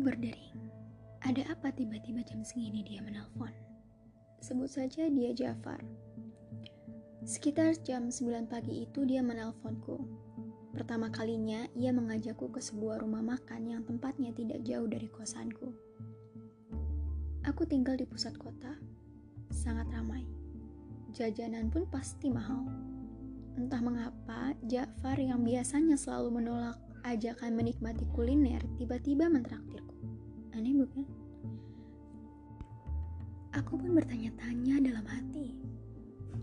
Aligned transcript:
Berdering. 0.00 0.56
Ada 1.20 1.52
apa 1.52 1.68
tiba-tiba 1.76 2.24
jam 2.24 2.40
segini 2.40 2.80
dia 2.80 3.04
menelpon? 3.04 3.52
Sebut 4.40 4.72
saja 4.72 5.04
dia 5.12 5.36
Jafar. 5.36 5.84
Sekitar 7.28 7.76
jam 7.84 8.08
9 8.08 8.48
pagi 8.48 8.88
itu 8.88 9.04
dia 9.04 9.20
menelponku. 9.20 10.00
Pertama 10.72 11.12
kalinya 11.12 11.68
ia 11.76 11.92
mengajakku 11.92 12.48
ke 12.48 12.64
sebuah 12.64 13.04
rumah 13.04 13.20
makan 13.20 13.68
yang 13.68 13.84
tempatnya 13.84 14.32
tidak 14.32 14.64
jauh 14.64 14.88
dari 14.88 15.12
kosanku. 15.12 15.68
Aku 17.44 17.68
tinggal 17.68 18.00
di 18.00 18.08
pusat 18.08 18.32
kota, 18.40 18.80
sangat 19.52 19.84
ramai. 19.92 20.24
Jajanan 21.12 21.68
pun 21.68 21.84
pasti 21.92 22.32
mahal. 22.32 22.72
Entah 23.60 23.84
mengapa, 23.84 24.56
Jafar 24.64 25.20
yang 25.20 25.44
biasanya 25.44 26.00
selalu 26.00 26.40
menolak 26.40 26.80
ajakan 27.04 27.52
menikmati 27.52 28.08
kuliner 28.16 28.64
tiba-tiba 28.80 29.28
mentraktirku. 29.28 29.89
Aneh 30.60 30.76
bukan? 30.76 31.08
Aku 33.56 33.80
pun 33.80 33.96
bertanya-tanya 33.96 34.76
dalam 34.84 35.08
hati, 35.08 35.56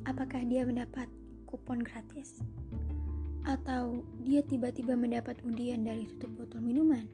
apakah 0.10 0.42
dia 0.42 0.66
mendapat 0.66 1.06
kupon 1.46 1.86
gratis? 1.86 2.42
Atau 3.46 4.02
dia 4.26 4.42
tiba-tiba 4.42 4.98
mendapat 4.98 5.38
undian 5.46 5.86
dari 5.86 6.10
tutup 6.10 6.34
botol 6.34 6.66
minuman? 6.66 7.06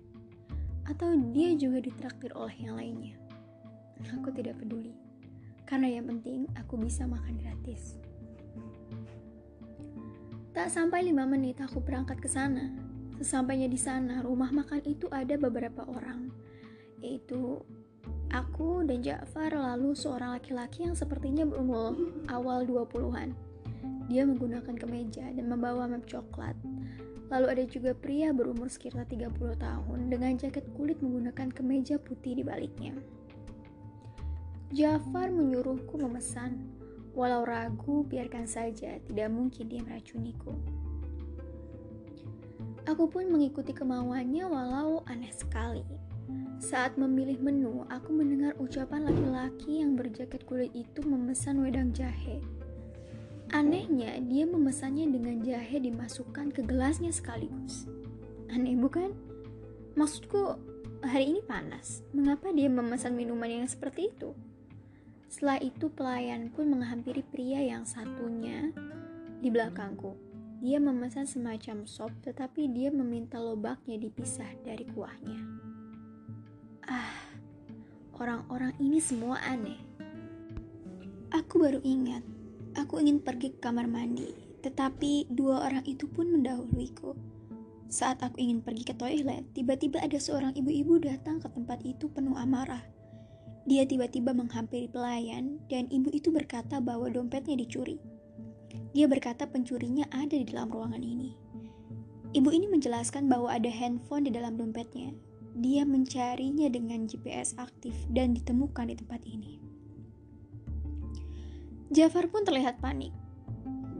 Atau 0.87 1.11
dia 1.35 1.51
juga 1.59 1.83
ditraktir 1.83 2.31
oleh 2.39 2.55
yang 2.55 2.79
lainnya? 2.79 3.19
Aku 4.15 4.31
tidak 4.31 4.63
peduli, 4.63 4.95
karena 5.67 5.99
yang 5.99 6.07
penting 6.07 6.47
aku 6.55 6.79
bisa 6.79 7.03
makan 7.03 7.35
gratis. 7.35 7.99
Tak 10.55 10.71
sampai 10.71 11.03
lima 11.03 11.27
menit 11.27 11.59
aku 11.59 11.83
berangkat 11.83 12.23
ke 12.23 12.31
sana. 12.31 12.71
Sesampainya 13.19 13.67
di 13.67 13.75
sana, 13.75 14.23
rumah 14.23 14.55
makan 14.55 14.79
itu 14.87 15.11
ada 15.11 15.35
beberapa 15.35 15.83
orang, 15.83 16.31
yaitu 17.03 17.59
Aku 18.33 18.81
dan 18.81 19.05
Ja'far 19.05 19.53
lalu 19.53 19.93
seorang 19.93 20.41
laki-laki 20.41 20.89
yang 20.89 20.97
sepertinya 20.97 21.45
berumur 21.45 21.93
awal 22.33 22.65
20-an. 22.65 23.29
Dia 24.09 24.25
menggunakan 24.25 24.73
kemeja 24.73 25.29
dan 25.37 25.45
membawa 25.45 25.85
map 25.85 26.01
coklat. 26.09 26.57
Lalu 27.29 27.45
ada 27.53 27.63
juga 27.69 27.93
pria 27.93 28.33
berumur 28.33 28.73
sekitar 28.73 29.05
30 29.05 29.37
tahun 29.37 29.99
dengan 30.09 30.33
jaket 30.33 30.65
kulit 30.73 30.97
menggunakan 31.05 31.53
kemeja 31.53 32.01
putih 32.01 32.41
di 32.41 32.43
baliknya. 32.43 32.97
Jafar 34.73 35.29
menyuruhku 35.29 36.01
memesan. 36.01 36.57
Walau 37.13 37.45
ragu, 37.45 38.01
biarkan 38.09 38.49
saja, 38.49 38.97
tidak 38.97 39.29
mungkin 39.29 39.69
dia 39.69 39.85
meracuniku. 39.85 40.57
Aku 42.89 43.05
pun 43.05 43.29
mengikuti 43.29 43.69
kemauannya 43.69 44.49
walau 44.49 45.05
aneh 45.05 45.29
sekali. 45.29 45.85
Saat 46.63 46.95
memilih 46.95 47.43
menu, 47.43 47.83
aku 47.91 48.15
mendengar 48.15 48.55
ucapan 48.55 49.03
laki-laki 49.03 49.83
yang 49.83 49.99
berjaket 49.99 50.47
kulit 50.47 50.71
itu 50.71 51.03
memesan 51.03 51.59
wedang 51.59 51.91
jahe. 51.91 52.39
Anehnya, 53.51 54.17
dia 54.23 54.47
memesannya 54.47 55.11
dengan 55.11 55.43
jahe 55.43 55.77
dimasukkan 55.77 56.55
ke 56.55 56.63
gelasnya 56.63 57.11
sekaligus. 57.11 57.85
Aneh 58.47 58.79
bukan? 58.79 59.11
Maksudku, 59.99 60.57
hari 61.03 61.35
ini 61.35 61.41
panas. 61.43 62.01
Mengapa 62.15 62.49
dia 62.55 62.71
memesan 62.71 63.13
minuman 63.13 63.61
yang 63.61 63.67
seperti 63.67 64.09
itu? 64.09 64.31
Setelah 65.27 65.59
itu, 65.59 65.91
pelayan 65.91 66.47
pun 66.49 66.71
menghampiri 66.71 67.27
pria 67.27 67.59
yang 67.59 67.83
satunya 67.83 68.71
di 69.43 69.51
belakangku. 69.51 70.15
Dia 70.63 70.79
memesan 70.79 71.27
semacam 71.27 71.83
sop, 71.83 72.15
tetapi 72.23 72.71
dia 72.71 72.87
meminta 72.87 73.35
lobaknya 73.35 73.99
dipisah 73.99 74.47
dari 74.63 74.87
kuahnya. 74.87 75.72
Ah, 76.83 77.15
orang-orang 78.19 78.75
ini 78.83 78.99
semua 78.99 79.39
aneh. 79.47 79.79
Aku 81.31 81.63
baru 81.63 81.79
ingat, 81.79 82.19
aku 82.75 82.99
ingin 82.99 83.23
pergi 83.23 83.55
ke 83.55 83.63
kamar 83.63 83.87
mandi, 83.87 84.35
tetapi 84.59 85.31
dua 85.31 85.63
orang 85.63 85.87
itu 85.87 86.11
pun 86.11 86.27
mendahuluiku. 86.27 87.15
Saat 87.87 88.19
aku 88.19 88.35
ingin 88.35 88.59
pergi 88.59 88.83
ke 88.83 88.93
toilet, 88.99 89.47
tiba-tiba 89.55 90.03
ada 90.03 90.19
seorang 90.19 90.51
ibu-ibu 90.59 90.99
datang 90.99 91.39
ke 91.39 91.47
tempat 91.55 91.79
itu 91.87 92.11
penuh 92.11 92.35
amarah. 92.35 92.83
Dia 93.63 93.87
tiba-tiba 93.87 94.35
menghampiri 94.35 94.91
pelayan, 94.91 95.63
dan 95.71 95.87
ibu 95.87 96.11
itu 96.11 96.35
berkata 96.35 96.83
bahwa 96.83 97.07
dompetnya 97.07 97.55
dicuri. 97.55 97.95
Dia 98.91 99.07
berkata 99.07 99.47
pencurinya 99.47 100.03
ada 100.11 100.35
di 100.35 100.43
dalam 100.43 100.67
ruangan 100.67 100.99
ini. 100.99 101.31
Ibu 102.35 102.49
ini 102.51 102.67
menjelaskan 102.67 103.31
bahwa 103.31 103.55
ada 103.55 103.71
handphone 103.71 104.27
di 104.27 104.35
dalam 104.35 104.59
dompetnya, 104.59 105.15
dia 105.53 105.85
mencarinya 105.85 106.65
dengan 106.69 107.05
GPS 107.05 107.53
aktif 107.61 107.93
dan 108.09 108.33
ditemukan 108.33 108.89
di 108.89 108.95
tempat 108.97 109.21
ini. 109.29 109.61
Jafar 111.93 112.25
pun 112.33 112.41
terlihat 112.41 112.81
panik. 112.81 113.13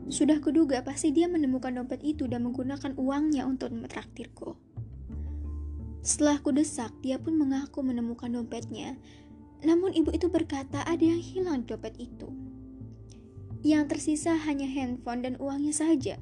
Sudah 0.10 0.42
kuduga 0.42 0.82
pasti 0.82 1.14
dia 1.14 1.30
menemukan 1.30 1.70
dompet 1.78 2.02
itu 2.02 2.26
dan 2.26 2.42
menggunakan 2.42 2.98
uangnya 2.98 3.46
untuk 3.46 3.70
mentraktirku. 3.70 4.58
Setelah 6.04 6.42
kudesak, 6.44 6.92
dia 7.00 7.16
pun 7.16 7.40
mengaku 7.40 7.80
menemukan 7.80 8.28
dompetnya. 8.28 9.00
Namun 9.64 9.96
ibu 9.96 10.12
itu 10.12 10.28
berkata 10.28 10.84
ada 10.84 11.00
yang 11.00 11.22
hilang 11.22 11.64
dompet 11.64 11.96
itu. 11.96 12.28
Yang 13.64 13.96
tersisa 13.96 14.36
hanya 14.36 14.68
handphone 14.68 15.24
dan 15.24 15.40
uangnya 15.40 15.72
saja. 15.72 16.20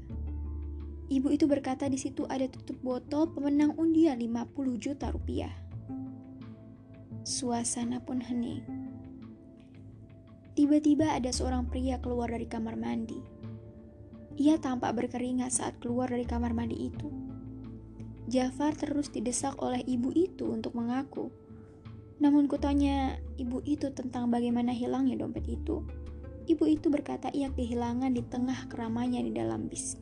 Ibu 1.12 1.28
itu 1.36 1.44
berkata 1.44 1.92
di 1.92 2.00
situ 2.00 2.24
ada 2.32 2.48
tutup 2.48 2.80
botol 2.80 3.28
pemenang 3.36 3.76
undian 3.76 4.16
50 4.16 4.80
juta 4.80 5.12
rupiah. 5.12 5.52
Suasana 7.28 8.00
pun 8.00 8.24
hening. 8.24 8.64
Tiba-tiba 10.56 11.12
ada 11.12 11.28
seorang 11.36 11.68
pria 11.68 12.00
keluar 12.00 12.32
dari 12.32 12.48
kamar 12.48 12.80
mandi. 12.80 13.20
Ia 14.40 14.56
tampak 14.64 14.96
berkeringat 14.96 15.52
saat 15.52 15.76
keluar 15.84 16.08
dari 16.08 16.24
kamar 16.24 16.56
mandi 16.56 16.88
itu. 16.88 17.12
Jafar 18.32 18.72
terus 18.80 19.12
didesak 19.12 19.60
oleh 19.60 19.84
ibu 19.84 20.16
itu 20.16 20.48
untuk 20.48 20.80
mengaku. 20.80 21.28
Namun 22.24 22.48
kutanya 22.48 23.20
ibu 23.36 23.60
itu 23.68 23.92
tentang 23.92 24.32
bagaimana 24.32 24.72
hilangnya 24.72 25.20
dompet 25.20 25.44
itu. 25.44 25.84
Ibu 26.48 26.72
itu 26.72 26.88
berkata 26.88 27.28
ia 27.36 27.52
kehilangan 27.52 28.16
di 28.16 28.24
tengah 28.24 28.72
keramaian 28.72 29.28
di 29.28 29.36
dalam 29.36 29.68
bis. 29.68 30.00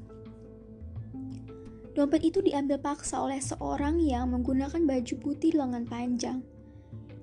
Dompet 1.99 2.31
itu 2.31 2.39
diambil 2.39 2.79
paksa 2.79 3.19
oleh 3.19 3.43
seorang 3.43 3.99
yang 3.99 4.31
menggunakan 4.31 4.87
baju 4.87 5.15
putih 5.19 5.51
lengan 5.51 5.83
panjang. 5.83 6.39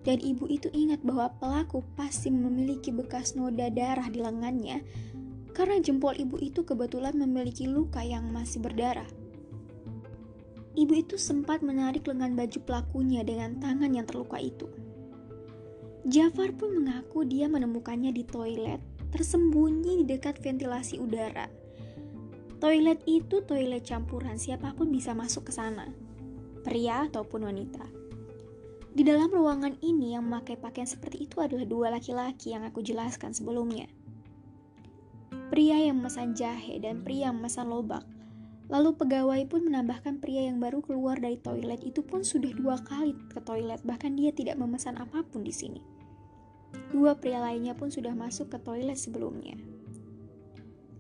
Dan 0.05 0.21
ibu 0.21 0.45
itu 0.53 0.69
ingat 0.69 1.01
bahwa 1.01 1.33
pelaku 1.41 1.81
pasti 1.97 2.29
memiliki 2.29 2.93
bekas 2.93 3.41
noda 3.41 3.73
darah 3.73 4.05
di 4.13 4.21
lengannya 4.21 4.85
karena 5.57 5.81
jempol 5.81 6.13
ibu 6.13 6.37
itu 6.45 6.61
kebetulan 6.61 7.17
memiliki 7.17 7.65
luka 7.65 8.05
yang 8.05 8.29
masih 8.29 8.61
berdarah. 8.61 9.09
Ibu 10.77 10.93
itu 10.93 11.17
sempat 11.17 11.65
menarik 11.65 12.05
lengan 12.05 12.37
baju 12.37 12.61
pelakunya 12.61 13.25
dengan 13.25 13.57
tangan 13.57 13.97
yang 13.97 14.05
terluka 14.05 14.37
itu. 14.37 14.69
Jafar 16.05 16.53
pun 16.53 16.85
mengaku 16.85 17.25
dia 17.25 17.49
menemukannya 17.49 18.13
di 18.13 18.29
toilet, 18.29 18.85
tersembunyi 19.09 20.05
di 20.05 20.21
dekat 20.21 20.37
ventilasi 20.37 21.01
udara 21.01 21.65
Toilet 22.57 23.05
itu 23.05 23.45
toilet 23.45 23.85
campuran, 23.85 24.41
siapa 24.41 24.73
pun 24.73 24.89
bisa 24.89 25.13
masuk 25.13 25.49
ke 25.49 25.53
sana, 25.53 25.93
pria 26.65 27.05
ataupun 27.05 27.45
wanita. 27.45 27.85
Di 28.97 29.05
dalam 29.05 29.29
ruangan 29.29 29.77
ini 29.85 30.17
yang 30.17 30.25
memakai 30.25 30.57
pakaian 30.57 30.89
seperti 30.89 31.29
itu 31.29 31.45
adalah 31.45 31.69
dua 31.69 31.93
laki-laki 31.93 32.57
yang 32.57 32.65
aku 32.65 32.81
jelaskan 32.81 33.37
sebelumnya. 33.37 33.93
Pria 35.53 35.77
yang 35.85 36.01
memesan 36.01 36.33
jahe 36.33 36.81
dan 36.81 37.05
pria 37.05 37.29
yang 37.29 37.37
memesan 37.37 37.69
lobak. 37.69 38.09
Lalu 38.73 38.97
pegawai 38.97 39.45
pun 39.53 39.69
menambahkan 39.69 40.25
pria 40.25 40.49
yang 40.49 40.57
baru 40.57 40.81
keluar 40.81 41.21
dari 41.21 41.37
toilet 41.37 41.85
itu 41.85 42.01
pun 42.01 42.25
sudah 42.25 42.57
dua 42.57 42.81
kali 42.89 43.13
ke 43.37 43.39
toilet, 43.45 43.85
bahkan 43.85 44.17
dia 44.17 44.33
tidak 44.33 44.57
memesan 44.57 44.97
apa 44.97 45.21
pun 45.29 45.45
di 45.45 45.53
sini. 45.53 45.85
Dua 46.89 47.21
pria 47.21 47.37
lainnya 47.37 47.77
pun 47.77 47.93
sudah 47.93 48.17
masuk 48.17 48.49
ke 48.49 48.59
toilet 48.65 48.97
sebelumnya. 48.97 49.76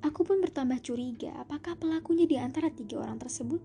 Aku 0.04 0.25
pun 0.25 0.44
bertambah 0.44 0.82
curiga, 0.84 1.32
apakah 1.40 1.76
pelakunya 1.78 2.28
di 2.28 2.37
antara 2.37 2.69
tiga 2.69 3.00
orang 3.00 3.16
tersebut? 3.16 3.62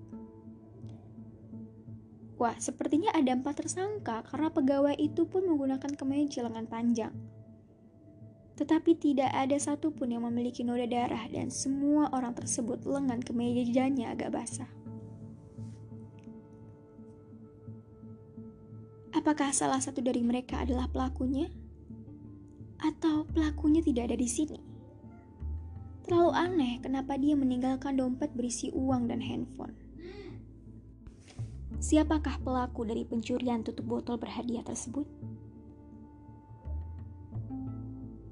Wah, 2.41 2.57
sepertinya 2.57 3.13
ada 3.13 3.37
empat 3.37 3.61
tersangka 3.61 4.25
karena 4.25 4.49
pegawai 4.49 4.97
itu 4.97 5.29
pun 5.29 5.45
menggunakan 5.45 5.93
kemeja 5.93 6.41
lengan 6.41 6.65
panjang. 6.65 7.13
Tetapi 8.57 8.97
tidak 8.97 9.29
ada 9.29 9.57
satupun 9.61 10.09
yang 10.09 10.25
memiliki 10.25 10.65
noda 10.65 10.89
darah 10.89 11.29
dan 11.29 11.53
semua 11.53 12.09
orang 12.09 12.33
tersebut 12.33 12.81
lengan 12.85 13.21
kemejanya 13.21 14.17
agak 14.17 14.33
basah. 14.33 14.69
Apakah 19.13 19.53
salah 19.53 19.77
satu 19.77 20.01
dari 20.01 20.25
mereka 20.25 20.65
adalah 20.65 20.89
pelakunya? 20.89 21.45
Atau 22.81 23.29
pelakunya 23.29 23.85
tidak 23.85 24.09
ada 24.09 24.17
di 24.17 24.25
sini? 24.25 24.70
Terlalu 26.11 26.35
aneh 26.35 26.73
kenapa 26.83 27.15
dia 27.15 27.39
meninggalkan 27.39 27.95
dompet 27.95 28.35
berisi 28.35 28.67
uang 28.67 29.07
dan 29.07 29.23
handphone. 29.23 29.71
Siapakah 31.79 32.43
pelaku 32.43 32.83
dari 32.83 33.07
pencurian 33.07 33.63
tutup 33.63 33.87
botol 33.87 34.19
berhadiah 34.19 34.59
tersebut? 34.59 35.07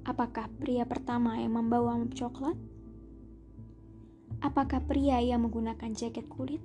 Apakah 0.04 0.52
pria 0.60 0.84
pertama 0.84 1.40
yang 1.40 1.56
membawa 1.56 1.96
coklat? 2.12 2.60
Apakah 4.44 4.84
pria 4.84 5.16
yang 5.24 5.48
menggunakan 5.48 5.96
jaket 5.96 6.28
kulit? 6.28 6.60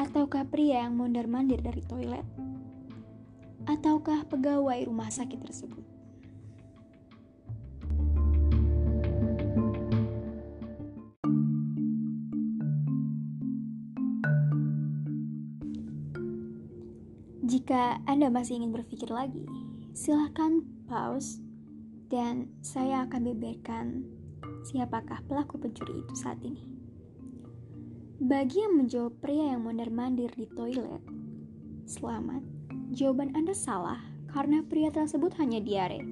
Ataukah 0.00 0.48
pria 0.48 0.88
yang 0.88 0.96
mondar-mandir 0.96 1.60
dari 1.60 1.84
toilet? 1.84 2.24
Ataukah 3.68 4.24
pegawai 4.24 4.88
rumah 4.88 5.12
sakit 5.12 5.36
tersebut? 5.44 5.85
Jika 17.46 18.02
Anda 18.10 18.26
masih 18.26 18.58
ingin 18.58 18.74
berpikir 18.74 19.06
lagi, 19.06 19.46
silahkan 19.94 20.66
pause 20.90 21.38
dan 22.10 22.50
saya 22.58 23.06
akan 23.06 23.22
beberkan 23.22 24.02
siapakah 24.66 25.22
pelaku 25.30 25.54
pencuri 25.54 26.02
itu 26.02 26.14
saat 26.18 26.42
ini. 26.42 26.66
Bagi 28.18 28.66
yang 28.66 28.82
menjawab 28.82 29.22
pria 29.22 29.54
yang 29.54 29.62
mondar-mandir 29.62 30.34
di 30.34 30.50
toilet, 30.58 30.98
selamat. 31.86 32.42
Jawaban 32.90 33.30
Anda 33.38 33.54
salah 33.54 34.02
karena 34.34 34.66
pria 34.66 34.90
tersebut 34.90 35.38
hanya 35.38 35.62
diare. 35.62 36.02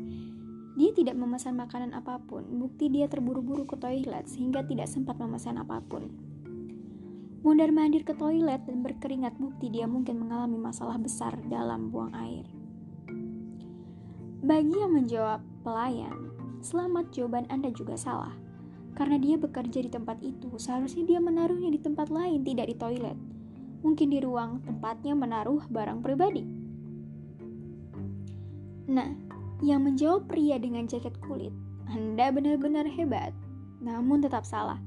Dia 0.79 0.95
tidak 0.95 1.19
memesan 1.19 1.59
makanan 1.59 1.99
apa 1.99 2.23
pun, 2.23 2.47
bukti 2.63 2.87
dia 2.87 3.11
terburu-buru 3.11 3.67
ke 3.67 3.75
toilet 3.75 4.31
sehingga 4.31 4.63
tidak 4.63 4.87
sempat 4.87 5.19
memesan 5.19 5.59
apa 5.59 5.83
pun. 5.83 6.15
Mundar-mandir 7.45 8.09
ke 8.09 8.17
toilet 8.17 8.65
dan 8.65 8.81
berkeringat 8.81 9.37
bukti 9.37 9.69
dia 9.69 9.85
mungkin 9.85 10.17
mengalami 10.17 10.57
masalah 10.57 10.97
besar 10.97 11.37
dalam 11.53 11.93
buang 11.93 12.17
air. 12.17 12.49
Bagi 14.41 14.73
yang 14.73 14.97
menjawab 14.97 15.45
pelayan, 15.61 16.33
selamat 16.65 17.13
jawaban 17.13 17.45
Anda 17.53 17.69
juga 17.69 18.01
salah. 18.01 18.33
Karena 18.97 19.21
dia 19.21 19.37
bekerja 19.37 19.85
di 19.85 19.93
tempat 19.93 20.25
itu, 20.25 20.57
seharusnya 20.57 21.05
dia 21.05 21.21
menaruhnya 21.21 21.69
di 21.69 21.77
tempat 21.85 22.09
lain, 22.09 22.49
tidak 22.49 22.73
di 22.73 22.77
toilet. 22.81 23.19
Mungkin 23.85 24.09
di 24.09 24.25
ruang 24.25 24.65
tempatnya 24.65 25.13
menaruh 25.13 25.69
barang 25.69 26.01
pribadi. 26.01 26.49
Nah, 28.89 29.13
yang 29.61 29.85
menjawab 29.85 30.33
pria 30.33 30.57
dengan 30.57 30.89
jaket 30.89 31.13
kulit, 31.21 31.53
Anda 31.93 32.33
benar-benar 32.33 32.89
hebat, 32.89 33.37
namun 33.85 34.25
tetap 34.25 34.49
salah. 34.49 34.81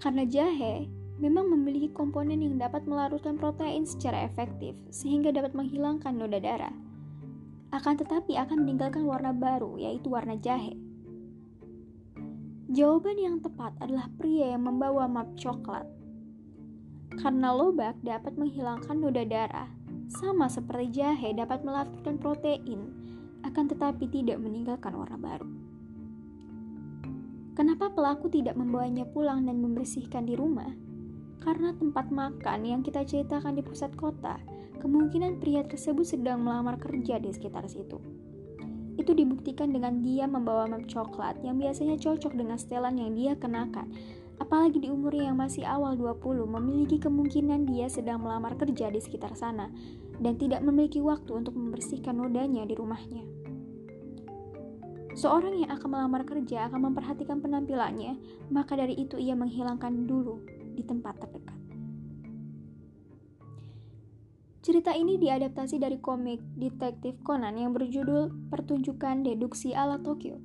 Karena 0.00 0.24
jahe 0.24 1.03
memang 1.22 1.46
memiliki 1.46 1.90
komponen 1.94 2.42
yang 2.42 2.58
dapat 2.58 2.86
melarutkan 2.90 3.38
protein 3.38 3.86
secara 3.86 4.26
efektif 4.26 4.74
sehingga 4.90 5.30
dapat 5.30 5.54
menghilangkan 5.54 6.14
noda 6.14 6.42
darah. 6.42 6.74
Akan 7.70 7.98
tetapi 7.98 8.38
akan 8.38 8.66
meninggalkan 8.66 9.06
warna 9.06 9.30
baru 9.34 9.78
yaitu 9.78 10.10
warna 10.10 10.34
jahe. 10.38 10.74
Jawaban 12.74 13.18
yang 13.18 13.36
tepat 13.38 13.70
adalah 13.78 14.10
pria 14.18 14.54
yang 14.58 14.66
membawa 14.66 15.06
map 15.06 15.30
coklat. 15.38 15.86
Karena 17.14 17.54
lobak 17.54 17.94
dapat 18.02 18.34
menghilangkan 18.34 18.98
noda 18.98 19.22
darah, 19.22 19.70
sama 20.10 20.50
seperti 20.50 20.98
jahe 20.98 21.30
dapat 21.30 21.62
melarutkan 21.62 22.18
protein, 22.18 22.90
akan 23.46 23.70
tetapi 23.70 24.10
tidak 24.10 24.42
meninggalkan 24.42 24.90
warna 24.98 25.14
baru. 25.14 25.46
Kenapa 27.54 27.86
pelaku 27.94 28.26
tidak 28.26 28.58
membawanya 28.58 29.06
pulang 29.06 29.46
dan 29.46 29.62
membersihkan 29.62 30.26
di 30.26 30.34
rumah? 30.34 30.83
Karena 31.42 31.74
tempat 31.74 32.12
makan 32.12 32.60
yang 32.62 32.80
kita 32.84 33.02
ceritakan 33.02 33.58
di 33.58 33.62
pusat 33.64 33.94
kota, 33.98 34.38
kemungkinan 34.84 35.40
pria 35.40 35.64
tersebut 35.64 36.04
sedang 36.04 36.44
melamar 36.44 36.76
kerja 36.76 37.16
di 37.16 37.32
sekitar 37.32 37.64
situ. 37.66 37.96
Itu 38.94 39.10
dibuktikan 39.16 39.74
dengan 39.74 40.04
dia 40.04 40.28
membawa 40.30 40.70
map 40.70 40.86
coklat 40.86 41.42
yang 41.42 41.58
biasanya 41.58 41.98
cocok 41.98 42.36
dengan 42.38 42.60
setelan 42.60 42.94
yang 42.94 43.16
dia 43.16 43.32
kenakan. 43.34 43.90
Apalagi 44.38 44.82
di 44.82 44.88
umurnya 44.90 45.30
yang 45.30 45.38
masih 45.38 45.62
awal 45.62 45.94
20, 45.94 46.46
memiliki 46.46 46.98
kemungkinan 46.98 47.66
dia 47.70 47.86
sedang 47.86 48.22
melamar 48.22 48.58
kerja 48.58 48.90
di 48.90 48.98
sekitar 48.98 49.34
sana 49.34 49.70
dan 50.18 50.38
tidak 50.38 50.62
memiliki 50.62 51.02
waktu 51.02 51.30
untuk 51.34 51.54
membersihkan 51.54 52.18
nodanya 52.18 52.66
di 52.66 52.74
rumahnya. 52.74 53.22
Seorang 55.14 55.62
yang 55.62 55.70
akan 55.70 55.88
melamar 55.94 56.26
kerja 56.26 56.66
akan 56.66 56.90
memperhatikan 56.90 57.38
penampilannya, 57.38 58.18
maka 58.50 58.74
dari 58.74 58.98
itu 58.98 59.14
ia 59.14 59.38
menghilangkan 59.38 60.10
dulu 60.10 60.42
di 60.74 60.82
tempat 60.82 61.22
terdekat. 61.22 61.64
Cerita 64.64 64.96
ini 64.96 65.20
diadaptasi 65.20 65.76
dari 65.76 66.00
komik 66.00 66.40
detektif 66.56 67.20
Conan 67.20 67.52
yang 67.60 67.76
berjudul 67.76 68.48
Pertunjukan 68.48 69.20
Deduksi 69.20 69.76
ala 69.76 70.00
Tokyo. 70.00 70.40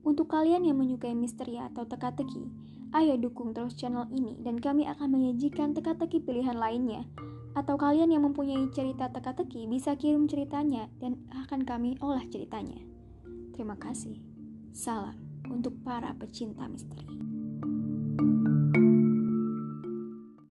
Untuk 0.00 0.32
kalian 0.32 0.64
yang 0.64 0.80
menyukai 0.80 1.12
misteri 1.12 1.60
atau 1.60 1.84
teka-teki, 1.84 2.48
ayo 2.96 3.20
dukung 3.20 3.52
terus 3.52 3.76
channel 3.76 4.08
ini 4.16 4.40
dan 4.40 4.56
kami 4.64 4.88
akan 4.88 5.12
menyajikan 5.12 5.76
teka-teki 5.76 6.24
pilihan 6.24 6.56
lainnya. 6.56 7.04
Atau 7.52 7.76
kalian 7.76 8.08
yang 8.08 8.24
mempunyai 8.24 8.64
cerita 8.72 9.12
teka-teki 9.12 9.68
bisa 9.68 9.92
kirim 9.92 10.24
ceritanya 10.24 10.88
dan 10.96 11.20
akan 11.44 11.60
kami 11.68 12.00
olah 12.00 12.24
ceritanya. 12.32 12.80
Terima 13.52 13.76
kasih. 13.76 14.16
Salam 14.72 15.20
untuk 15.52 15.76
para 15.84 16.16
pecinta 16.16 16.64
misteri. 16.64 17.29